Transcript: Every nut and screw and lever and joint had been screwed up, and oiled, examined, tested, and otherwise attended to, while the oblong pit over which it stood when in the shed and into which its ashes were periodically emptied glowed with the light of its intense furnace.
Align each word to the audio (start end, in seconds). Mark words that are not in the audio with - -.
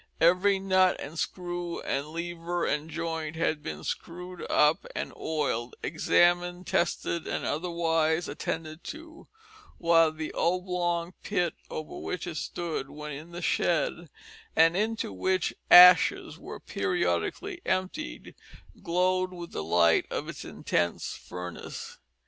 Every 0.19 0.57
nut 0.57 0.99
and 0.99 1.19
screw 1.19 1.79
and 1.81 2.07
lever 2.07 2.65
and 2.65 2.89
joint 2.89 3.35
had 3.35 3.61
been 3.61 3.83
screwed 3.83 4.43
up, 4.49 4.87
and 4.95 5.13
oiled, 5.15 5.75
examined, 5.83 6.65
tested, 6.65 7.27
and 7.27 7.45
otherwise 7.45 8.27
attended 8.27 8.83
to, 8.85 9.27
while 9.77 10.11
the 10.11 10.31
oblong 10.33 11.13
pit 11.21 11.53
over 11.69 11.99
which 11.99 12.25
it 12.25 12.37
stood 12.37 12.89
when 12.89 13.11
in 13.11 13.31
the 13.31 13.43
shed 13.43 14.09
and 14.55 14.75
into 14.75 15.13
which 15.13 15.51
its 15.51 15.59
ashes 15.69 16.39
were 16.39 16.59
periodically 16.59 17.61
emptied 17.63 18.33
glowed 18.81 19.31
with 19.31 19.51
the 19.51 19.63
light 19.63 20.07
of 20.09 20.27
its 20.27 20.43
intense 20.43 21.15
furnace. 21.15 21.99